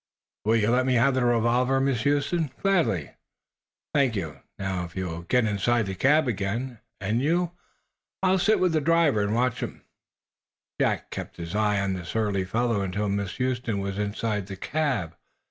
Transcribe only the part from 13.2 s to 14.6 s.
Huston was inside the